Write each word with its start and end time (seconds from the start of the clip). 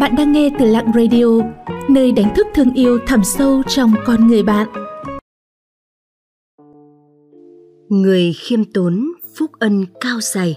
Bạn 0.00 0.14
đang 0.16 0.32
nghe 0.32 0.50
từ 0.58 0.64
Lặng 0.64 0.92
Radio, 0.94 1.24
nơi 1.88 2.12
đánh 2.12 2.34
thức 2.36 2.46
thương 2.54 2.74
yêu 2.74 2.98
thẳm 3.06 3.24
sâu 3.24 3.62
trong 3.66 3.92
con 4.06 4.26
người 4.26 4.42
bạn. 4.42 4.68
Người 7.88 8.32
khiêm 8.32 8.64
tốn, 8.64 9.12
phúc 9.38 9.50
ân 9.58 9.84
cao 10.00 10.18
dày, 10.20 10.56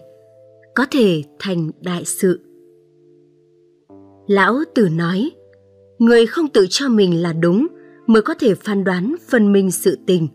có 0.75 0.85
thể 0.91 1.23
thành 1.39 1.71
đại 1.81 2.05
sự. 2.05 2.39
Lão 4.27 4.59
Tử 4.75 4.89
nói, 4.89 5.31
người 5.99 6.25
không 6.25 6.47
tự 6.47 6.67
cho 6.69 6.89
mình 6.89 7.21
là 7.21 7.33
đúng 7.33 7.67
mới 8.07 8.21
có 8.21 8.33
thể 8.39 8.55
phán 8.55 8.83
đoán 8.83 9.15
phân 9.29 9.53
minh 9.53 9.71
sự 9.71 9.97
tình. 10.07 10.27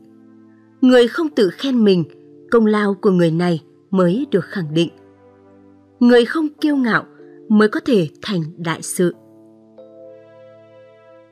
Người 0.81 1.09
không 1.09 1.29
tự 1.29 1.51
khen 1.51 1.85
mình, 1.85 2.05
công 2.51 2.67
lao 2.67 2.95
của 2.95 3.11
người 3.11 3.31
này 3.31 3.63
mới 3.91 4.27
được 4.31 4.45
khẳng 4.45 4.75
định. 4.75 4.89
Người 6.01 6.25
không 6.25 6.49
kiêu 6.61 6.77
ngạo 6.77 7.05
mới 7.49 7.69
có 7.69 7.81
thể 7.81 8.09
thành 8.23 8.43
đại 8.57 8.83
sự. 8.83 9.15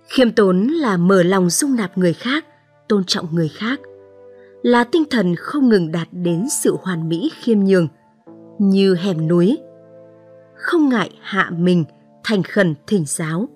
Khiêm 0.04 0.32
tốn 0.32 0.66
là 0.66 0.96
mở 0.96 1.22
lòng 1.22 1.50
dung 1.50 1.76
nạp 1.76 1.98
người 1.98 2.12
khác, 2.12 2.44
tôn 2.88 3.04
trọng 3.04 3.34
người 3.34 3.48
khác, 3.48 3.80
là 4.62 4.84
tinh 4.84 5.04
thần 5.10 5.34
không 5.36 5.68
ngừng 5.68 5.92
đạt 5.92 6.08
đến 6.12 6.46
sự 6.62 6.76
hoàn 6.82 7.08
mỹ 7.08 7.30
khiêm 7.34 7.58
nhường, 7.60 7.88
như 8.58 8.94
hẻm 8.94 9.28
núi. 9.28 9.58
Không 10.54 10.88
ngại 10.88 11.10
hạ 11.20 11.50
mình, 11.58 11.84
thành 12.24 12.42
khẩn 12.42 12.74
thỉnh 12.86 13.04
giáo. 13.06 13.48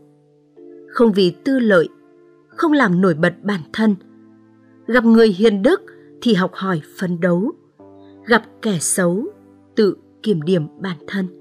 Không 0.88 1.13
vì 1.13 1.30
tư 1.45 1.59
lợi, 1.59 1.88
không 2.49 2.73
làm 2.73 3.01
nổi 3.01 3.15
bật 3.15 3.33
bản 3.43 3.61
thân. 3.73 3.97
Gặp 4.87 5.05
người 5.05 5.29
hiền 5.29 5.63
đức 5.63 5.83
thì 6.23 6.35
học 6.35 6.51
hỏi 6.55 6.80
phấn 6.99 7.21
đấu. 7.21 7.52
Gặp 8.27 8.43
kẻ 8.63 8.79
xấu, 8.80 9.25
tự 9.77 9.97
kiểm 10.23 10.43
điểm 10.43 10.66
bản 10.80 10.97
thân. 11.07 11.38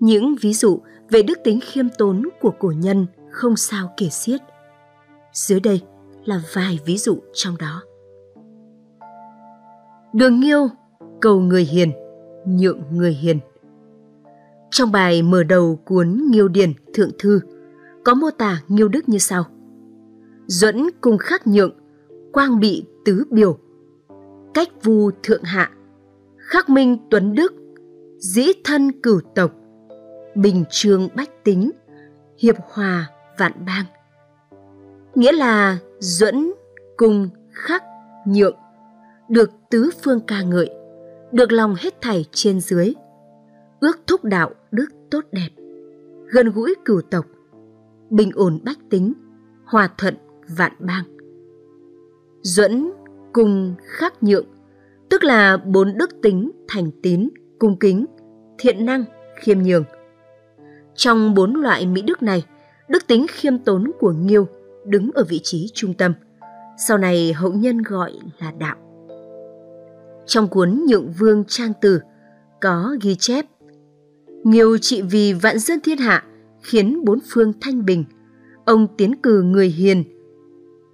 Những 0.00 0.36
ví 0.40 0.54
dụ 0.54 0.80
về 1.10 1.22
đức 1.22 1.38
tính 1.44 1.60
khiêm 1.62 1.86
tốn 1.98 2.22
của 2.40 2.52
cổ 2.58 2.72
nhân 2.76 3.06
không 3.30 3.56
sao 3.56 3.92
kể 3.96 4.08
xiết. 4.08 4.40
Dưới 5.32 5.60
đây 5.60 5.82
là 6.24 6.42
vài 6.54 6.78
ví 6.86 6.98
dụ 6.98 7.18
trong 7.32 7.58
đó. 7.58 7.82
Đường 10.12 10.40
Nghiêu 10.40 10.68
cầu 11.20 11.40
người 11.40 11.64
hiền, 11.64 11.92
nhượng 12.46 12.82
người 12.92 13.12
hiền. 13.12 13.38
Trong 14.70 14.92
bài 14.92 15.22
mở 15.22 15.42
đầu 15.42 15.80
cuốn 15.84 16.22
Nghiêu 16.30 16.48
Điển 16.48 16.72
Thượng 16.94 17.10
Thư 17.18 17.40
có 18.04 18.14
mô 18.14 18.30
tả 18.30 18.62
Nghiêu 18.68 18.88
Đức 18.88 19.08
như 19.08 19.18
sau. 19.18 19.44
Duẫn 20.46 20.90
cùng 21.00 21.18
khắc 21.18 21.46
nhượng, 21.46 21.72
quang 22.32 22.60
bị 22.60 22.84
tứ 23.04 23.24
biểu, 23.30 23.58
cách 24.54 24.68
vu 24.82 25.10
thượng 25.22 25.42
hạ, 25.42 25.70
khắc 26.36 26.70
minh 26.70 26.98
tuấn 27.10 27.34
đức, 27.34 27.52
dĩ 28.18 28.46
thân 28.64 29.02
cửu 29.02 29.20
tộc, 29.34 29.52
bình 30.34 30.64
trương 30.70 31.08
bách 31.14 31.44
tính, 31.44 31.70
hiệp 32.38 32.56
hòa 32.60 33.10
vạn 33.38 33.52
bang. 33.66 33.84
Nghĩa 35.14 35.32
là 35.32 35.78
duẫn 35.98 36.52
cùng 36.96 37.28
khắc 37.52 37.82
nhượng, 38.26 38.56
được 39.28 39.50
tứ 39.70 39.90
phương 40.02 40.20
ca 40.26 40.42
ngợi, 40.42 40.70
được 41.32 41.52
lòng 41.52 41.74
hết 41.78 42.00
thảy 42.00 42.24
trên 42.32 42.60
dưới, 42.60 42.94
ước 43.80 44.00
thúc 44.06 44.24
đạo 44.24 44.50
đức 44.70 44.86
tốt 45.10 45.24
đẹp, 45.32 45.48
gần 46.32 46.50
gũi 46.50 46.74
cửu 46.84 47.00
tộc, 47.10 47.26
bình 48.10 48.30
ổn 48.34 48.60
bách 48.64 48.78
tính, 48.90 49.12
hòa 49.64 49.88
thuận 49.98 50.14
vạn 50.56 50.72
bang. 50.78 51.04
Duẫn 52.42 52.90
cùng 53.32 53.74
khắc 53.84 54.22
nhượng, 54.22 54.46
tức 55.08 55.24
là 55.24 55.56
bốn 55.56 55.98
đức 55.98 56.10
tính 56.22 56.50
thành 56.68 56.90
tín, 57.02 57.28
cung 57.58 57.78
kính, 57.78 58.06
thiện 58.58 58.86
năng, 58.86 59.04
khiêm 59.40 59.58
nhường– 59.58 59.84
trong 60.98 61.34
bốn 61.34 61.54
loại 61.54 61.86
mỹ 61.86 62.02
đức 62.02 62.22
này, 62.22 62.44
đức 62.88 63.06
tính 63.06 63.26
khiêm 63.30 63.58
tốn 63.58 63.90
của 64.00 64.12
Nghiêu 64.12 64.48
đứng 64.86 65.10
ở 65.14 65.24
vị 65.24 65.40
trí 65.42 65.70
trung 65.74 65.94
tâm. 65.94 66.12
Sau 66.88 66.98
này 66.98 67.32
hậu 67.32 67.52
nhân 67.52 67.82
gọi 67.82 68.12
là 68.38 68.52
đạo. 68.58 68.76
Trong 70.26 70.48
cuốn 70.48 70.84
Nhượng 70.88 71.12
Vương 71.12 71.44
Trang 71.44 71.72
Từ 71.80 72.00
có 72.60 72.96
ghi 73.02 73.14
chép 73.14 73.46
Nghiêu 74.44 74.78
trị 74.78 75.02
vì 75.02 75.32
vạn 75.32 75.58
dân 75.58 75.80
thiên 75.80 75.98
hạ 75.98 76.24
khiến 76.62 77.04
bốn 77.04 77.18
phương 77.28 77.52
thanh 77.60 77.84
bình. 77.84 78.04
Ông 78.64 78.86
tiến 78.96 79.14
cử 79.22 79.42
người 79.42 79.68
hiền, 79.68 80.04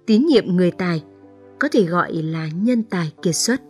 tín 0.05 0.25
nhiệm 0.25 0.55
người 0.55 0.71
tài, 0.71 1.03
có 1.59 1.67
thể 1.71 1.83
gọi 1.83 2.13
là 2.13 2.49
nhân 2.55 2.83
tài 2.83 3.11
kiệt 3.21 3.35
xuất. 3.35 3.61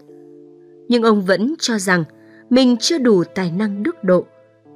Nhưng 0.88 1.03
ông 1.03 1.22
vẫn 1.22 1.53
cho 1.59 1.78
rằng 1.78 2.03
mình 2.50 2.78
chưa 2.79 2.97
đủ 2.97 3.24
tài 3.35 3.51
năng 3.51 3.84
đức 3.84 4.03
độ 4.03 4.25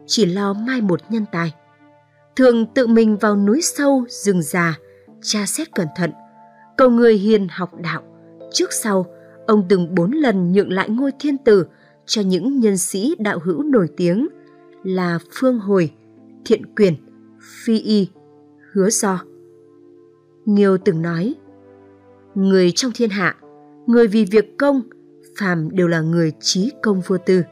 chỉ 0.09 0.25
lo 0.25 0.53
mai 0.53 0.81
một 0.81 0.99
nhân 1.09 1.25
tài. 1.31 1.53
Thường 2.35 2.65
tự 2.73 2.87
mình 2.87 3.17
vào 3.17 3.35
núi 3.35 3.61
sâu, 3.61 4.05
rừng 4.09 4.41
già, 4.41 4.77
tra 5.21 5.45
xét 5.45 5.75
cẩn 5.75 5.87
thận, 5.95 6.11
cầu 6.77 6.89
người 6.89 7.13
hiền 7.13 7.47
học 7.51 7.71
đạo. 7.81 8.03
Trước 8.51 8.73
sau, 8.73 9.05
ông 9.47 9.65
từng 9.69 9.95
bốn 9.95 10.11
lần 10.11 10.51
nhượng 10.51 10.71
lại 10.71 10.89
ngôi 10.89 11.11
thiên 11.19 11.37
tử 11.37 11.65
cho 12.05 12.21
những 12.21 12.59
nhân 12.59 12.77
sĩ 12.77 13.15
đạo 13.19 13.39
hữu 13.43 13.63
nổi 13.63 13.87
tiếng 13.97 14.27
là 14.83 15.19
Phương 15.33 15.59
Hồi, 15.59 15.91
Thiện 16.45 16.75
Quyền, 16.75 16.93
Phi 17.63 17.79
Y, 17.79 18.09
Hứa 18.71 18.89
Do. 18.89 19.23
Nghiêu 20.45 20.77
từng 20.77 21.01
nói, 21.01 21.35
người 22.35 22.71
trong 22.71 22.91
thiên 22.95 23.09
hạ, 23.09 23.35
người 23.87 24.07
vì 24.07 24.25
việc 24.25 24.57
công, 24.57 24.81
phàm 25.37 25.75
đều 25.75 25.87
là 25.87 26.01
người 26.01 26.31
trí 26.39 26.71
công 26.81 27.01
vô 27.07 27.17
tư, 27.17 27.43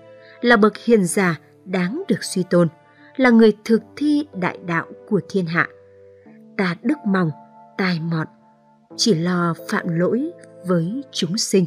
là 0.42 0.58
bậc 0.58 0.78
hiền 0.78 1.06
giả, 1.06 1.40
đáng 1.72 2.04
được 2.08 2.24
suy 2.24 2.44
tôn, 2.50 2.68
là 3.16 3.30
người 3.30 3.54
thực 3.66 3.82
thi 3.96 4.26
đại 4.34 4.60
đạo 4.66 4.86
của 5.10 5.22
thiên 5.30 5.46
hạ. 5.46 5.68
Ta 6.58 6.76
đức 6.84 6.98
mong, 7.08 7.32
tài 7.78 8.00
mọn, 8.00 8.28
chỉ 8.96 9.14
lo 9.14 9.54
phạm 9.70 9.88
lỗi 9.88 10.32
với 10.68 11.04
chúng 11.12 11.38
sinh. 11.38 11.66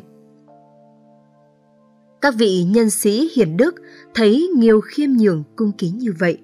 Các 2.21 2.35
vị 2.39 2.65
nhân 2.65 2.91
sĩ 2.91 3.29
hiền 3.35 3.57
đức 3.57 3.75
thấy 4.15 4.51
nhiều 4.57 4.81
khiêm 4.81 5.11
nhường 5.11 5.43
cung 5.57 5.73
kính 5.79 5.99
như 5.99 6.15
vậy, 6.19 6.39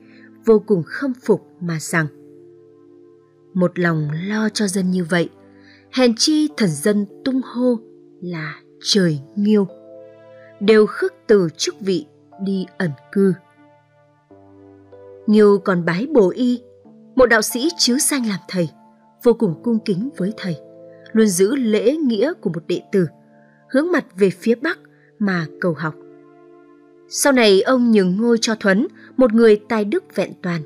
vô 0.45 0.63
cùng 0.67 0.83
khâm 0.87 1.13
phục 1.15 1.47
mà 1.61 1.79
rằng 1.81 2.07
một 3.55 3.79
lòng 3.79 4.11
lo 4.27 4.49
cho 4.49 4.67
dân 4.67 4.91
như 4.91 5.05
vậy, 5.05 5.29
hèn 5.93 6.15
chi 6.17 6.49
thần 6.57 6.71
dân 6.71 7.07
tung 7.25 7.41
hô 7.45 7.79
là 8.21 8.61
trời 8.81 9.21
nghiêu, 9.37 9.67
đều 10.61 10.87
khước 10.87 11.13
từ 11.27 11.49
chức 11.57 11.75
vị 11.81 12.07
đi 12.45 12.67
ẩn 12.79 12.91
cư. 13.13 13.35
Nghiêu 15.27 15.59
còn 15.65 15.85
bái 15.85 16.07
bổ 16.07 16.31
y, 16.31 16.61
một 17.15 17.27
đạo 17.27 17.43
sĩ 17.43 17.69
chiếu 17.79 17.99
sanh 17.99 18.29
làm 18.29 18.39
thầy, 18.49 18.69
vô 19.23 19.33
cùng 19.33 19.55
cung 19.63 19.79
kính 19.85 20.09
với 20.17 20.33
thầy, 20.37 20.57
luôn 21.13 21.27
giữ 21.27 21.57
lễ 21.57 21.97
nghĩa 21.97 22.33
của 22.41 22.51
một 22.51 22.63
đệ 22.69 22.83
tử, 22.93 23.07
hướng 23.71 23.93
mặt 23.93 24.05
về 24.17 24.31
phía 24.31 24.55
bắc 24.55 24.79
mà 25.19 25.47
cầu 25.61 25.75
học. 25.79 25.95
Sau 27.09 27.33
này 27.33 27.63
ông 27.63 27.91
nhường 27.91 28.17
ngôi 28.17 28.39
cho 28.41 28.55
Thuấn, 28.55 28.87
một 29.17 29.33
người 29.33 29.61
tài 29.69 29.85
đức 29.85 30.05
vẹn 30.15 30.33
toàn. 30.43 30.63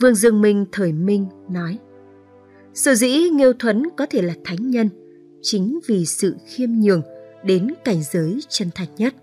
Vương 0.00 0.14
Dương 0.14 0.42
Minh 0.42 0.66
thời 0.72 0.92
Minh 0.92 1.26
nói, 1.50 1.78
Sở 2.74 2.94
dĩ 2.94 3.28
Nghiêu 3.28 3.52
Thuấn 3.58 3.82
có 3.96 4.06
thể 4.10 4.22
là 4.22 4.34
thánh 4.44 4.70
nhân, 4.70 4.88
chính 5.42 5.78
vì 5.86 6.06
sự 6.06 6.36
khiêm 6.46 6.70
nhường 6.70 7.02
đến 7.44 7.68
cảnh 7.84 8.02
giới 8.12 8.40
chân 8.48 8.70
thành 8.74 8.88
nhất. 8.96 9.14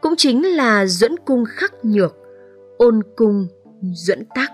Cũng 0.00 0.14
chính 0.16 0.46
là 0.46 0.86
duẫn 0.86 1.16
cung 1.24 1.44
khắc 1.44 1.84
nhược, 1.84 2.16
ôn 2.78 3.00
cung 3.16 3.46
duẫn 3.82 4.24
tắc. 4.34 4.50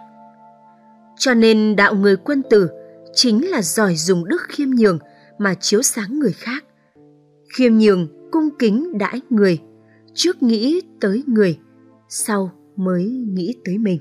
Cho 1.18 1.34
nên 1.34 1.76
đạo 1.76 1.94
người 1.94 2.16
quân 2.16 2.42
tử 2.50 2.70
chính 3.14 3.50
là 3.50 3.62
giỏi 3.62 3.94
dùng 3.96 4.24
đức 4.28 4.42
khiêm 4.48 4.68
nhường 4.70 4.98
mà 5.38 5.54
chiếu 5.54 5.82
sáng 5.82 6.18
người 6.18 6.32
khác. 6.32 6.64
Khiêm 7.56 7.72
nhường 7.78 8.30
cung 8.30 8.48
kính 8.58 8.98
đãi 8.98 9.20
người, 9.30 9.58
trước 10.14 10.42
nghĩ 10.42 10.80
tới 11.00 11.22
người, 11.26 11.58
sau 12.08 12.50
mới 12.76 13.04
nghĩ 13.04 13.54
tới 13.64 13.78
mình. 13.78 13.98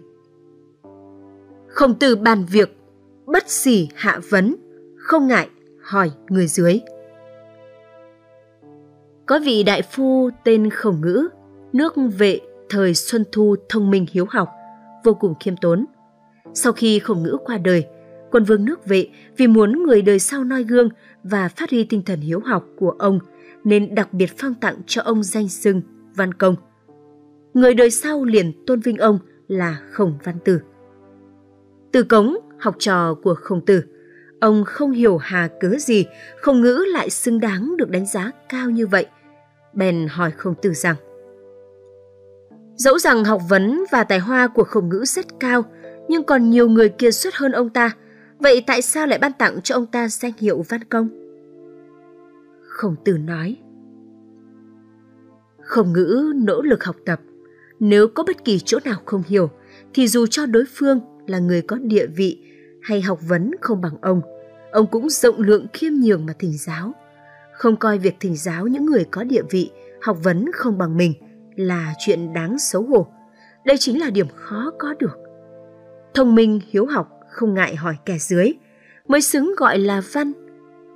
Không 1.68 1.96
từ 2.00 2.16
bàn 2.16 2.46
việc, 2.51 2.78
bất 3.25 3.50
xỉ 3.50 3.88
hạ 3.96 4.19
vấn, 4.30 4.56
không 4.98 5.28
ngại 5.28 5.50
hỏi 5.81 6.12
người 6.30 6.48
dưới. 6.48 6.80
Có 9.25 9.40
vị 9.46 9.63
đại 9.63 9.81
phu 9.81 10.30
tên 10.44 10.69
Khổng 10.69 11.01
Ngữ, 11.01 11.28
nước 11.74 11.94
vệ 12.18 12.40
thời 12.72 12.94
Xuân 12.94 13.24
Thu 13.32 13.56
thông 13.70 13.92
minh 13.92 14.06
hiếu 14.12 14.26
học, 14.30 14.50
vô 15.04 15.14
cùng 15.14 15.34
khiêm 15.40 15.58
tốn. 15.58 15.86
Sau 16.54 16.74
khi 16.74 17.00
khổng 17.00 17.24
ngữ 17.24 17.38
qua 17.46 17.58
đời, 17.58 17.86
quân 18.32 18.44
vương 18.44 18.66
nước 18.66 18.86
vệ 18.86 19.10
vì 19.38 19.48
muốn 19.48 19.84
người 19.84 20.02
đời 20.02 20.20
sau 20.20 20.44
noi 20.44 20.64
gương 20.64 20.90
và 21.24 21.50
phát 21.50 21.70
huy 21.70 21.84
tinh 21.84 22.04
thần 22.06 22.20
hiếu 22.20 22.40
học 22.46 22.66
của 22.78 22.90
ông 22.90 23.20
nên 23.64 23.96
đặc 23.96 24.14
biệt 24.14 24.30
phong 24.38 24.54
tặng 24.54 24.76
cho 24.88 25.02
ông 25.02 25.24
danh 25.24 25.50
xưng 25.50 25.82
Văn 26.16 26.34
Công. 26.34 26.56
Người 27.54 27.74
đời 27.74 27.92
sau 27.92 28.26
liền 28.26 28.66
tôn 28.68 28.80
vinh 28.80 28.98
ông 28.98 29.20
là 29.48 29.82
Khổng 29.92 30.14
Văn 30.24 30.36
Tử. 30.46 30.62
Từ 31.92 32.04
Cống, 32.04 32.38
học 32.60 32.76
trò 32.80 33.14
của 33.14 33.34
Khổng 33.34 33.66
Tử, 33.66 33.84
ông 34.40 34.64
không 34.66 34.92
hiểu 34.92 35.18
hà 35.18 35.50
cớ 35.60 35.70
gì 35.80 36.06
Khổng 36.42 36.62
Ngữ 36.62 36.86
lại 36.94 37.10
xứng 37.10 37.40
đáng 37.40 37.78
được 37.78 37.90
đánh 37.90 38.06
giá 38.06 38.32
cao 38.50 38.70
như 38.70 38.88
vậy. 38.88 39.06
Bèn 39.74 40.08
hỏi 40.10 40.32
Khổng 40.32 40.56
Tử 40.62 40.74
rằng 40.74 40.96
Dẫu 42.76 43.00
rằng 43.00 43.24
học 43.24 43.42
vấn 43.50 43.84
và 43.92 44.04
tài 44.04 44.20
hoa 44.20 44.48
của 44.48 44.64
khổng 44.64 44.90
ngữ 44.90 45.04
rất 45.06 45.26
cao, 45.40 45.64
nhưng 46.08 46.24
còn 46.24 46.50
nhiều 46.50 46.70
người 46.70 46.90
kiệt 46.90 47.16
xuất 47.16 47.36
hơn 47.36 47.52
ông 47.52 47.70
ta. 47.70 47.92
Vậy 48.40 48.64
tại 48.68 48.82
sao 48.82 49.08
lại 49.08 49.20
ban 49.20 49.34
tặng 49.34 49.62
cho 49.62 49.76
ông 49.76 49.86
ta 49.86 50.08
danh 50.08 50.32
hiệu 50.38 50.66
văn 50.70 50.84
công? 50.84 51.10
Khổng 52.68 52.96
tử 53.06 53.18
nói. 53.18 53.58
khổng 55.64 55.94
ngữ 55.94 56.34
nỗ 56.36 56.62
lực 56.62 56.84
học 56.84 56.96
tập. 57.06 57.22
Nếu 57.80 58.08
có 58.08 58.24
bất 58.24 58.46
kỳ 58.46 58.60
chỗ 58.60 58.80
nào 58.86 59.00
không 59.06 59.24
hiểu, 59.28 59.50
thì 59.94 60.08
dù 60.08 60.28
cho 60.28 60.46
đối 60.46 60.64
phương 60.76 61.00
là 61.28 61.40
người 61.40 61.62
có 61.62 61.76
địa 61.76 62.06
vị 62.06 62.40
hay 62.82 63.02
học 63.02 63.20
vấn 63.28 63.52
không 63.62 63.82
bằng 63.82 63.98
ông, 64.02 64.22
ông 64.72 64.88
cũng 64.92 65.10
rộng 65.10 65.42
lượng 65.42 65.68
khiêm 65.74 65.94
nhường 65.94 66.26
mà 66.26 66.34
thỉnh 66.40 66.58
giáo. 66.58 66.92
Không 67.54 67.76
coi 67.76 67.98
việc 67.98 68.16
thỉnh 68.20 68.36
giáo 68.36 68.68
những 68.68 68.86
người 68.86 69.06
có 69.12 69.24
địa 69.24 69.42
vị, 69.50 69.72
học 70.02 70.18
vấn 70.24 70.52
không 70.54 70.78
bằng 70.78 70.98
mình 70.98 71.14
là 71.56 71.94
chuyện 72.00 72.33
đáng 72.33 72.59
xấu 72.59 72.83
hổ. 72.83 73.07
Đây 73.65 73.77
chính 73.77 74.00
là 74.00 74.09
điểm 74.09 74.27
khó 74.36 74.71
có 74.80 74.94
được. 75.00 75.18
Thông 76.13 76.36
minh, 76.36 76.59
hiếu 76.69 76.86
học, 76.86 77.09
không 77.30 77.53
ngại 77.53 77.75
hỏi 77.75 77.95
kẻ 78.06 78.18
dưới, 78.19 78.53
mới 79.07 79.21
xứng 79.21 79.53
gọi 79.57 79.77
là 79.77 80.01
văn. 80.13 80.31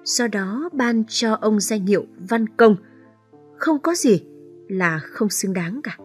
Do 0.03 0.27
đó 0.27 0.69
ban 0.73 1.03
cho 1.07 1.37
ông 1.41 1.59
danh 1.59 1.85
hiệu 1.85 2.05
văn 2.29 2.45
công. 2.57 2.75
Không 3.57 3.79
có 3.79 3.95
gì 3.95 4.23
là 4.69 4.99
không 5.03 5.29
xứng 5.29 5.53
đáng 5.53 5.81
cả. 5.83 5.97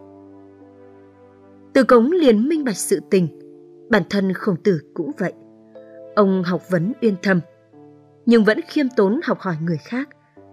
Từ 1.73 1.83
cống 1.83 2.11
liền 2.11 2.49
minh 2.49 2.63
bạch 2.63 2.77
sự 2.77 2.99
tình, 3.09 3.27
bản 3.89 4.03
thân 4.09 4.33
khổng 4.33 4.55
tử 4.63 4.81
cũng 4.93 5.11
vậy. 5.17 5.33
Ông 6.15 6.43
học 6.43 6.61
vấn 6.69 6.93
uyên 7.01 7.15
thâm, 7.21 7.39
nhưng 8.25 8.43
vẫn 8.43 8.59
khiêm 8.67 8.85
tốn 8.95 9.19
học 9.23 9.39
hỏi 9.39 9.55
người 9.61 9.77
khác, 9.77 10.09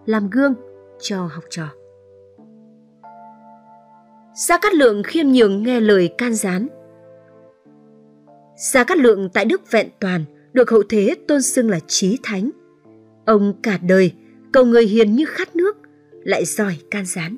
làm 0.07 0.31
gương 0.31 0.55
cho 1.01 1.27
học 1.27 1.45
trò. 1.51 1.69
Gia 4.39 4.59
Cát 4.59 4.75
Lượng 4.75 5.03
khiêm 5.03 5.27
nhường 5.27 5.63
nghe 5.63 5.81
lời 5.81 6.09
can 6.19 6.35
gián. 6.35 6.69
Gia 8.57 8.85
Cát 8.85 8.99
Lượng 8.99 9.29
tại 9.33 9.45
Đức 9.45 9.71
vẹn 9.71 9.89
toàn, 10.01 10.25
được 10.53 10.71
hậu 10.71 10.83
thế 10.89 11.15
tôn 11.29 11.43
xưng 11.43 11.71
là 11.71 11.81
trí 11.87 12.19
thánh. 12.23 12.51
Ông 13.27 13.55
cả 13.63 13.79
đời 13.83 14.13
cầu 14.53 14.65
người 14.65 14.87
hiền 14.87 15.15
như 15.15 15.25
khát 15.29 15.57
nước, 15.57 15.77
lại 16.25 16.45
giỏi 16.45 16.77
can 16.91 17.05
gián. 17.07 17.37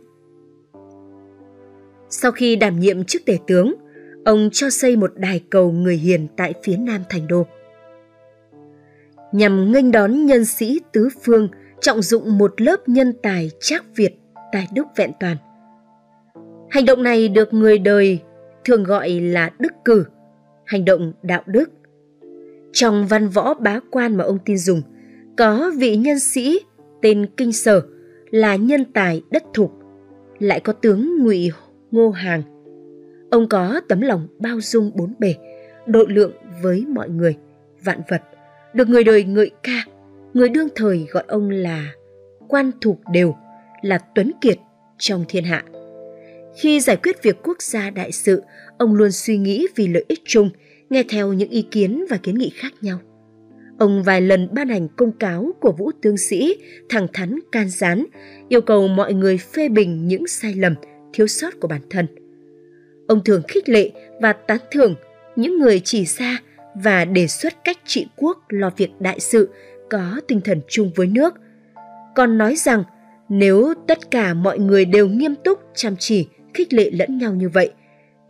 Sau 2.11 2.33
khi 2.33 2.57
đảm 2.57 2.81
nhiệm 2.81 3.05
chức 3.05 3.23
tể 3.25 3.39
tướng, 3.47 3.75
ông 4.25 4.49
cho 4.53 4.71
xây 4.71 4.97
một 4.97 5.13
đài 5.17 5.41
cầu 5.51 5.73
người 5.73 5.97
hiền 5.97 6.29
tại 6.37 6.55
phía 6.63 6.77
nam 6.77 7.01
thành 7.09 7.27
đô. 7.27 7.47
Nhằm 9.33 9.73
nghênh 9.73 9.93
đón 9.93 10.27
nhân 10.27 10.45
sĩ 10.45 10.81
tứ 10.93 11.09
phương, 11.23 11.49
trọng 11.81 12.03
dụng 12.03 12.39
một 12.39 12.61
lớp 12.61 12.89
nhân 12.89 13.13
tài 13.23 13.51
trác 13.61 13.85
Việt 13.97 14.15
tại 14.53 14.69
Đức 14.75 14.87
Vẹn 14.97 15.13
Toàn. 15.21 15.37
Hành 16.71 16.85
động 16.85 17.03
này 17.03 17.29
được 17.29 17.55
người 17.55 17.79
đời 17.79 18.19
thường 18.65 18.85
gọi 18.85 19.11
là 19.11 19.51
đức 19.59 19.73
cử, 19.85 20.05
hành 20.65 20.85
động 20.85 21.13
đạo 21.23 21.43
đức. 21.47 21.71
Trong 22.73 23.07
văn 23.07 23.29
võ 23.29 23.55
bá 23.55 23.81
quan 23.91 24.17
mà 24.17 24.25
ông 24.25 24.39
tin 24.45 24.59
dùng, 24.59 24.83
có 25.37 25.73
vị 25.79 25.97
nhân 25.97 26.19
sĩ 26.19 26.61
tên 27.03 27.27
Kinh 27.37 27.53
Sở 27.53 27.83
là 28.31 28.57
nhân 28.57 28.85
tài 28.85 29.23
đất 29.31 29.45
thục, 29.55 29.73
lại 30.39 30.61
có 30.61 30.73
tướng 30.73 31.25
Ngụy 31.25 31.53
Ngô 31.91 32.11
Hàng. 32.11 32.43
Ông 33.31 33.49
có 33.49 33.81
tấm 33.89 34.01
lòng 34.01 34.29
bao 34.39 34.61
dung 34.61 34.91
bốn 34.95 35.15
bề, 35.19 35.35
độ 35.87 36.05
lượng 36.09 36.33
với 36.63 36.87
mọi 36.89 37.09
người, 37.09 37.37
vạn 37.85 38.01
vật, 38.11 38.23
được 38.75 38.89
người 38.89 39.05
đời 39.05 39.25
ngợi 39.25 39.51
ca, 39.63 39.85
người 40.35 40.49
đương 40.49 40.69
thời 40.75 41.07
gọi 41.11 41.25
ông 41.29 41.51
là 41.51 41.93
quan 42.49 42.71
thục 42.81 43.01
đều, 43.13 43.35
là 43.83 43.99
tuấn 44.15 44.33
kiệt 44.41 44.59
trong 44.99 45.25
thiên 45.29 45.45
hạ. 45.45 45.65
Khi 46.57 46.81
giải 46.81 46.97
quyết 46.97 47.23
việc 47.23 47.37
quốc 47.43 47.63
gia 47.63 47.91
đại 47.91 48.13
sự, 48.13 48.43
ông 48.79 48.95
luôn 48.95 49.13
suy 49.13 49.39
nghĩ 49.39 49.67
vì 49.77 49.89
lợi 49.89 50.05
ích 50.09 50.21
chung, 50.25 50.51
nghe 50.91 51.03
theo 51.09 51.33
những 51.33 51.51
ý 51.51 51.63
kiến 51.71 52.05
và 52.11 52.17
kiến 52.17 52.39
nghị 52.39 52.51
khác 52.55 52.73
nhau. 52.81 52.99
Ông 53.79 54.03
vài 54.03 54.21
lần 54.21 54.49
ban 54.53 54.69
hành 54.69 54.89
công 54.97 55.13
cáo 55.13 55.53
của 55.61 55.73
vũ 55.73 55.91
tướng 56.03 56.17
sĩ, 56.17 56.57
thẳng 56.89 57.07
thắn 57.13 57.39
can 57.53 57.71
gián, 57.71 58.07
yêu 58.49 58.61
cầu 58.61 58.89
mọi 58.89 59.15
người 59.15 59.39
phê 59.39 59.69
bình 59.69 60.09
những 60.09 60.27
sai 60.27 60.55
lầm, 60.55 60.75
thiếu 61.13 61.27
sót 61.27 61.61
của 61.61 61.69
bản 61.69 61.81
thân. 61.91 62.07
Ông 63.09 63.25
thường 63.25 63.43
khích 63.49 63.69
lệ 63.69 63.91
và 64.21 64.33
tán 64.33 64.59
thưởng 64.71 64.95
những 65.37 65.59
người 65.59 65.81
chỉ 65.81 66.05
ra 66.05 66.39
và 66.75 67.05
đề 67.05 67.27
xuất 67.27 67.65
cách 67.65 67.79
trị 67.85 68.07
quốc 68.17 68.39
lo 68.49 68.71
việc 68.77 68.91
đại 69.01 69.21
sự 69.21 69.49
có 69.91 70.21
tinh 70.29 70.41
thần 70.41 70.61
chung 70.69 70.91
với 70.97 71.07
nước. 71.07 71.35
Còn 72.17 72.39
nói 72.39 72.57
rằng 72.57 72.85
nếu 73.29 73.75
tất 73.87 74.11
cả 74.11 74.35
mọi 74.35 74.59
người 74.59 74.85
đều 74.85 75.09
nghiêm 75.09 75.35
túc 75.45 75.59
chăm 75.75 75.97
chỉ 75.99 76.27
khích 76.55 76.73
lệ 76.73 76.91
lẫn 76.91 77.19
nhau 77.19 77.35
như 77.35 77.49
vậy, 77.49 77.73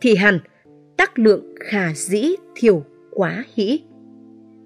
thì 0.00 0.14
hẳn 0.14 0.38
tác 0.96 1.18
lượng 1.18 1.54
khả 1.60 1.94
dĩ 1.94 2.28
thiểu 2.54 2.84
quá 3.10 3.44
hĩ. 3.54 3.80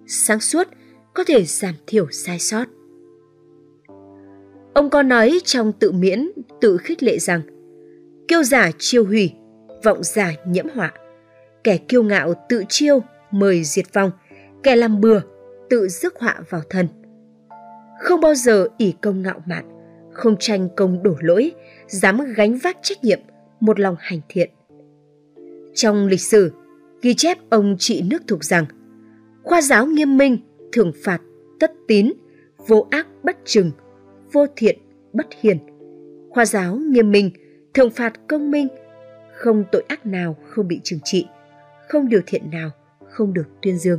Sáng 0.06 0.40
suốt 0.40 0.68
có 1.14 1.24
thể 1.24 1.44
giảm 1.44 1.74
thiểu 1.86 2.06
sai 2.10 2.38
sót. 2.38 2.64
Ông 4.74 4.90
có 4.90 5.02
nói 5.02 5.38
trong 5.44 5.72
tự 5.72 5.92
miễn, 5.92 6.30
tự 6.60 6.76
khích 6.76 7.02
lệ 7.02 7.18
rằng, 7.18 7.42
kiêu 8.28 8.42
giả 8.42 8.70
chiêu 8.78 9.04
hủy, 9.04 9.32
vọng 9.84 9.98
giả 10.02 10.32
nhiễm 10.46 10.66
họa. 10.74 10.92
Kẻ 11.64 11.76
kiêu 11.76 12.02
ngạo 12.02 12.34
tự 12.48 12.64
chiêu, 12.68 13.02
mời 13.30 13.64
diệt 13.64 13.84
vong. 13.92 14.10
Kẻ 14.62 14.76
làm 14.76 15.00
bừa, 15.00 15.20
tự 15.70 15.88
rước 15.88 16.16
họa 16.16 16.40
vào 16.50 16.62
thân 16.70 16.88
không 18.04 18.20
bao 18.20 18.34
giờ 18.34 18.68
ỷ 18.78 18.94
công 19.02 19.22
ngạo 19.22 19.42
mạn, 19.46 19.64
không 20.12 20.36
tranh 20.38 20.68
công 20.76 21.02
đổ 21.02 21.14
lỗi, 21.20 21.52
dám 21.86 22.18
gánh 22.36 22.58
vác 22.58 22.76
trách 22.82 23.04
nhiệm 23.04 23.20
một 23.64 23.80
lòng 23.80 23.96
hành 23.98 24.20
thiện. 24.28 24.50
Trong 25.74 26.06
lịch 26.06 26.20
sử, 26.20 26.52
ghi 27.02 27.14
chép 27.14 27.38
ông 27.50 27.76
trị 27.78 28.02
nước 28.02 28.22
thuộc 28.26 28.44
rằng 28.44 28.64
khoa 29.42 29.62
giáo 29.62 29.86
nghiêm 29.86 30.16
minh, 30.16 30.38
thường 30.72 30.92
phạt 31.04 31.20
tất 31.60 31.72
tín, 31.88 32.12
vô 32.66 32.86
ác 32.90 33.06
bất 33.22 33.36
trừng, 33.44 33.70
vô 34.32 34.46
thiện 34.56 34.78
bất 35.12 35.26
hiền. 35.40 35.58
Khoa 36.30 36.44
giáo 36.44 36.76
nghiêm 36.76 37.12
minh, 37.12 37.30
thường 37.74 37.90
phạt 37.90 38.12
công 38.28 38.50
minh, 38.50 38.68
không 39.34 39.64
tội 39.72 39.84
ác 39.88 40.06
nào 40.06 40.36
không 40.48 40.68
bị 40.68 40.80
trừng 40.84 41.00
trị, 41.04 41.26
không 41.88 42.08
điều 42.08 42.20
thiện 42.26 42.50
nào 42.50 42.70
không 43.10 43.34
được 43.34 43.46
tuyên 43.62 43.78
dương. 43.78 43.98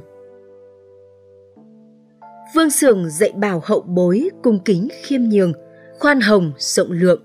Vương 2.56 2.70
sường 2.70 3.10
dạy 3.10 3.32
bảo 3.36 3.62
hậu 3.64 3.82
bối 3.82 4.30
cung 4.44 4.60
kính 4.66 4.88
khiêm 5.02 5.22
nhường, 5.22 5.54
khoan 6.00 6.22
hồng 6.22 6.52
rộng 6.58 6.92
lượng, 6.92 7.25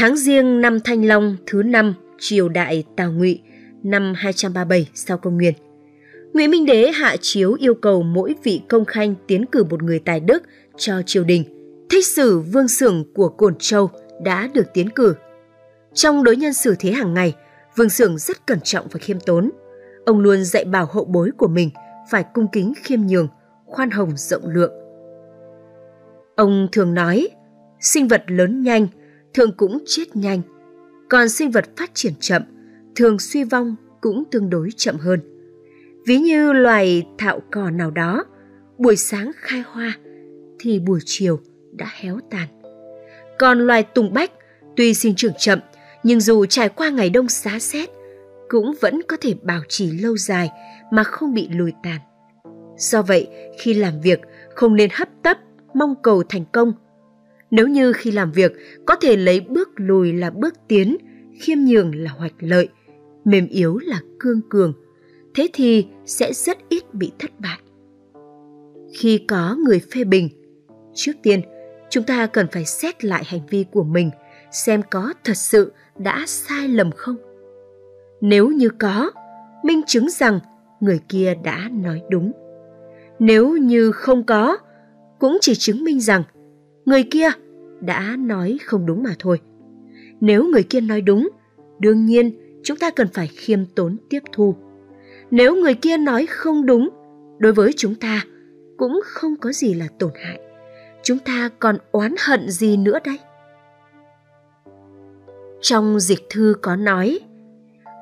Tháng 0.00 0.16
riêng 0.16 0.60
năm 0.60 0.80
Thanh 0.80 1.04
Long 1.04 1.36
thứ 1.46 1.62
năm 1.62 1.94
triều 2.18 2.48
đại 2.48 2.84
Tào 2.96 3.12
Ngụy 3.12 3.42
năm 3.82 4.12
237 4.16 4.88
sau 4.94 5.18
công 5.18 5.36
nguyên. 5.36 5.54
Nguyễn 6.32 6.50
Minh 6.50 6.66
Đế 6.66 6.90
hạ 6.90 7.16
chiếu 7.20 7.52
yêu 7.52 7.74
cầu 7.74 8.02
mỗi 8.02 8.34
vị 8.42 8.60
công 8.68 8.84
khanh 8.84 9.14
tiến 9.26 9.46
cử 9.46 9.64
một 9.64 9.82
người 9.82 9.98
tài 9.98 10.20
đức 10.20 10.42
cho 10.76 11.02
triều 11.06 11.24
đình. 11.24 11.44
Thích 11.90 12.06
sử 12.06 12.40
vương 12.40 12.68
sưởng 12.68 13.04
của 13.14 13.28
Cổn 13.28 13.54
Châu 13.58 13.90
đã 14.24 14.48
được 14.54 14.66
tiến 14.74 14.90
cử. 14.90 15.14
Trong 15.94 16.24
đối 16.24 16.36
nhân 16.36 16.54
xử 16.54 16.74
thế 16.78 16.92
hàng 16.92 17.14
ngày, 17.14 17.34
vương 17.76 17.90
sưởng 17.90 18.18
rất 18.18 18.46
cẩn 18.46 18.60
trọng 18.60 18.86
và 18.90 18.98
khiêm 19.00 19.20
tốn. 19.20 19.50
Ông 20.06 20.20
luôn 20.20 20.44
dạy 20.44 20.64
bảo 20.64 20.88
hậu 20.92 21.04
bối 21.04 21.30
của 21.36 21.48
mình 21.48 21.70
phải 22.10 22.24
cung 22.34 22.46
kính 22.52 22.72
khiêm 22.82 23.00
nhường, 23.00 23.28
khoan 23.66 23.90
hồng 23.90 24.16
rộng 24.16 24.48
lượng. 24.48 24.72
Ông 26.36 26.68
thường 26.72 26.94
nói, 26.94 27.28
sinh 27.80 28.08
vật 28.08 28.22
lớn 28.26 28.62
nhanh– 28.62 28.88
thường 29.34 29.52
cũng 29.56 29.78
chết 29.86 30.16
nhanh, 30.16 30.42
còn 31.08 31.28
sinh 31.28 31.50
vật 31.50 31.64
phát 31.76 31.90
triển 31.94 32.12
chậm, 32.20 32.42
thường 32.96 33.18
suy 33.18 33.44
vong 33.44 33.76
cũng 34.00 34.24
tương 34.30 34.50
đối 34.50 34.68
chậm 34.76 34.96
hơn. 34.96 35.20
Ví 36.06 36.18
như 36.18 36.52
loài 36.52 37.06
thạo 37.18 37.40
cỏ 37.50 37.70
nào 37.70 37.90
đó, 37.90 38.24
buổi 38.78 38.96
sáng 38.96 39.30
khai 39.36 39.62
hoa 39.66 39.98
thì 40.58 40.78
buổi 40.78 41.00
chiều 41.04 41.40
đã 41.72 41.86
héo 42.00 42.18
tàn. 42.30 42.48
Còn 43.38 43.58
loài 43.58 43.82
tùng 43.82 44.12
bách 44.12 44.32
tuy 44.76 44.94
sinh 44.94 45.14
trưởng 45.14 45.32
chậm 45.38 45.58
nhưng 46.02 46.20
dù 46.20 46.46
trải 46.46 46.68
qua 46.68 46.90
ngày 46.90 47.10
đông 47.10 47.28
giá 47.28 47.58
rét 47.60 47.90
cũng 48.48 48.74
vẫn 48.80 49.00
có 49.08 49.16
thể 49.20 49.34
bảo 49.42 49.60
trì 49.68 49.90
lâu 49.90 50.16
dài 50.16 50.50
mà 50.92 51.04
không 51.04 51.34
bị 51.34 51.48
lùi 51.48 51.72
tàn. 51.82 52.00
Do 52.76 53.02
vậy, 53.02 53.28
khi 53.60 53.74
làm 53.74 54.00
việc 54.00 54.20
không 54.54 54.76
nên 54.76 54.90
hấp 54.92 55.08
tấp 55.22 55.38
mong 55.74 55.94
cầu 56.02 56.22
thành 56.28 56.44
công 56.52 56.72
nếu 57.50 57.68
như 57.68 57.92
khi 57.92 58.10
làm 58.10 58.32
việc 58.32 58.52
có 58.86 58.94
thể 58.94 59.16
lấy 59.16 59.40
bước 59.40 59.70
lùi 59.76 60.12
là 60.12 60.30
bước 60.30 60.54
tiến, 60.68 60.96
khiêm 61.40 61.58
nhường 61.58 61.94
là 61.94 62.10
hoạch 62.10 62.34
lợi, 62.38 62.68
mềm 63.24 63.46
yếu 63.46 63.78
là 63.78 64.00
cương 64.18 64.40
cường, 64.48 64.72
thế 65.34 65.48
thì 65.52 65.86
sẽ 66.06 66.32
rất 66.32 66.58
ít 66.68 66.94
bị 66.94 67.12
thất 67.18 67.30
bại. 67.40 67.58
Khi 68.94 69.18
có 69.28 69.56
người 69.64 69.80
phê 69.94 70.04
bình, 70.04 70.28
trước 70.94 71.12
tiên 71.22 71.42
chúng 71.90 72.04
ta 72.04 72.26
cần 72.26 72.46
phải 72.52 72.64
xét 72.64 73.04
lại 73.04 73.22
hành 73.26 73.46
vi 73.50 73.64
của 73.72 73.84
mình 73.84 74.10
xem 74.52 74.82
có 74.90 75.14
thật 75.24 75.36
sự 75.36 75.72
đã 75.98 76.24
sai 76.26 76.68
lầm 76.68 76.90
không. 76.92 77.16
Nếu 78.20 78.48
như 78.48 78.68
có, 78.78 79.10
minh 79.64 79.82
chứng 79.86 80.10
rằng 80.10 80.40
người 80.80 81.00
kia 81.08 81.34
đã 81.44 81.68
nói 81.72 82.02
đúng. 82.10 82.32
Nếu 83.18 83.56
như 83.56 83.92
không 83.92 84.24
có, 84.24 84.58
cũng 85.18 85.38
chỉ 85.40 85.54
chứng 85.54 85.84
minh 85.84 86.00
rằng 86.00 86.22
người 86.88 87.02
kia 87.02 87.28
đã 87.80 88.16
nói 88.18 88.58
không 88.64 88.86
đúng 88.86 89.02
mà 89.02 89.14
thôi. 89.18 89.40
Nếu 90.20 90.44
người 90.44 90.62
kia 90.62 90.80
nói 90.80 91.00
đúng, 91.00 91.28
đương 91.78 92.06
nhiên 92.06 92.30
chúng 92.62 92.76
ta 92.76 92.90
cần 92.90 93.08
phải 93.12 93.26
khiêm 93.26 93.66
tốn 93.74 93.96
tiếp 94.10 94.22
thu. 94.32 94.54
nếu 95.30 95.56
người 95.56 95.74
kia 95.74 95.96
nói 95.96 96.26
không 96.26 96.66
đúng 96.66 96.88
đối 97.38 97.52
với 97.52 97.72
chúng 97.76 97.94
ta 97.94 98.24
cũng 98.78 99.00
không 99.04 99.36
có 99.36 99.52
gì 99.52 99.74
là 99.74 99.86
tổn 99.98 100.10
hại 100.24 100.40
chúng 101.02 101.18
ta 101.18 101.50
còn 101.58 101.78
oán 101.92 102.14
hận 102.26 102.50
gì 102.50 102.76
nữa 102.76 102.98
đây 103.04 103.18
trong 105.60 106.00
dịch 106.00 106.26
thư 106.30 106.54
có 106.62 106.76
nói 106.76 107.18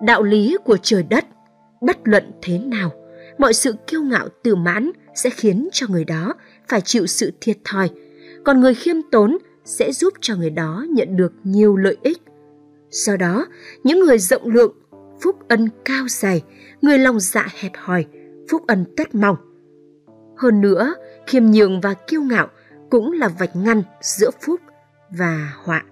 đạo 0.02 0.22
lý 0.22 0.56
của 0.64 0.76
trời 0.82 1.02
đất 1.02 1.24
bất 1.80 1.98
luận 2.04 2.32
thế 2.42 2.58
nào 2.58 2.90
mọi 3.38 3.54
sự 3.54 3.74
kiêu 3.86 4.02
ngạo 4.02 4.28
tự 4.42 4.54
mãn 4.54 4.90
sẽ 5.14 5.30
khiến 5.30 5.68
cho 5.72 5.86
người 5.90 6.04
đó 6.04 6.34
phải 6.68 6.80
chịu 6.80 7.06
sự 7.06 7.32
thiệt 7.40 7.56
thòi 7.64 7.90
còn 8.46 8.60
người 8.60 8.74
khiêm 8.74 8.96
tốn 9.12 9.38
sẽ 9.64 9.92
giúp 9.92 10.12
cho 10.20 10.36
người 10.36 10.50
đó 10.50 10.86
nhận 10.90 11.16
được 11.16 11.32
nhiều 11.44 11.76
lợi 11.76 11.96
ích. 12.02 12.18
Do 12.90 13.16
đó, 13.16 13.46
những 13.84 14.00
người 14.00 14.18
rộng 14.18 14.48
lượng, 14.48 14.72
phúc 15.20 15.36
ân 15.48 15.68
cao 15.84 16.04
dày, 16.08 16.42
người 16.82 16.98
lòng 16.98 17.20
dạ 17.20 17.46
hẹp 17.60 17.72
hòi, 17.76 18.06
phúc 18.50 18.62
ân 18.66 18.84
tất 18.96 19.14
mong. 19.14 19.36
Hơn 20.36 20.60
nữa, 20.60 20.94
khiêm 21.26 21.46
nhường 21.46 21.80
và 21.80 21.94
kiêu 21.94 22.22
ngạo 22.22 22.48
cũng 22.90 23.12
là 23.12 23.28
vạch 23.28 23.56
ngăn 23.56 23.82
giữa 24.02 24.30
phúc 24.40 24.60
và 25.10 25.52
họa. 25.64 25.84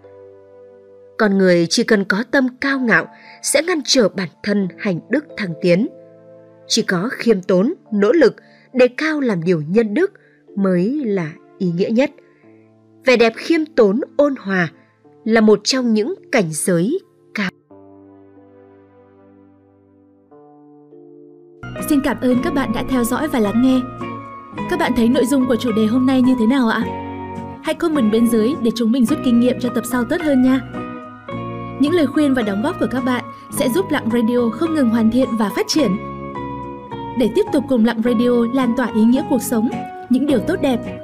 Con 1.18 1.38
người 1.38 1.66
chỉ 1.70 1.84
cần 1.84 2.04
có 2.04 2.24
tâm 2.30 2.48
cao 2.60 2.80
ngạo 2.80 3.06
sẽ 3.42 3.62
ngăn 3.62 3.80
trở 3.84 4.08
bản 4.08 4.28
thân 4.42 4.68
hành 4.78 5.00
đức 5.10 5.24
thăng 5.36 5.54
tiến. 5.60 5.88
Chỉ 6.66 6.82
có 6.82 7.08
khiêm 7.12 7.42
tốn, 7.42 7.74
nỗ 7.92 8.12
lực 8.12 8.36
đề 8.72 8.88
cao 8.88 9.20
làm 9.20 9.44
điều 9.44 9.62
nhân 9.68 9.94
đức 9.94 10.12
mới 10.56 11.04
là 11.04 11.32
ý 11.58 11.72
nghĩa 11.76 11.90
nhất 11.90 12.10
vẻ 13.06 13.16
đẹp 13.16 13.32
khiêm 13.36 13.66
tốn 13.66 14.00
ôn 14.16 14.34
hòa 14.40 14.68
là 15.24 15.40
một 15.40 15.60
trong 15.64 15.92
những 15.92 16.14
cảnh 16.32 16.48
giới 16.50 16.98
cao. 17.34 17.50
Xin 21.88 22.00
cảm 22.04 22.16
ơn 22.20 22.36
các 22.44 22.54
bạn 22.54 22.72
đã 22.74 22.84
theo 22.88 23.04
dõi 23.04 23.28
và 23.28 23.40
lắng 23.40 23.62
nghe. 23.62 23.80
Các 24.70 24.78
bạn 24.78 24.92
thấy 24.96 25.08
nội 25.08 25.26
dung 25.26 25.46
của 25.46 25.56
chủ 25.56 25.72
đề 25.72 25.86
hôm 25.86 26.06
nay 26.06 26.22
như 26.22 26.34
thế 26.38 26.46
nào 26.46 26.68
ạ? 26.68 26.82
Hãy 27.62 27.74
comment 27.74 28.12
bên 28.12 28.26
dưới 28.26 28.54
để 28.62 28.70
chúng 28.74 28.92
mình 28.92 29.06
rút 29.06 29.18
kinh 29.24 29.40
nghiệm 29.40 29.60
cho 29.60 29.68
tập 29.74 29.84
sau 29.90 30.04
tốt 30.04 30.16
hơn 30.20 30.42
nha. 30.42 30.60
Những 31.80 31.92
lời 31.92 32.06
khuyên 32.06 32.34
và 32.34 32.42
đóng 32.42 32.62
góp 32.62 32.80
của 32.80 32.86
các 32.90 33.04
bạn 33.04 33.24
sẽ 33.50 33.68
giúp 33.68 33.84
Lặng 33.90 34.08
Radio 34.12 34.50
không 34.52 34.74
ngừng 34.74 34.90
hoàn 34.90 35.10
thiện 35.10 35.28
và 35.38 35.50
phát 35.56 35.66
triển. 35.68 35.96
Để 37.18 37.30
tiếp 37.34 37.42
tục 37.52 37.64
cùng 37.68 37.84
Lặng 37.84 38.02
Radio 38.04 38.30
lan 38.54 38.74
tỏa 38.76 38.86
ý 38.94 39.04
nghĩa 39.04 39.24
cuộc 39.30 39.42
sống, 39.42 39.68
những 40.10 40.26
điều 40.26 40.38
tốt 40.38 40.56
đẹp, 40.62 41.03